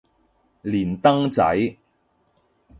[0.63, 1.77] 連登仔